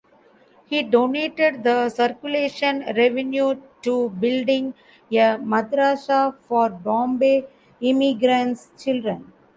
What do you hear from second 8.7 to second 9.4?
children.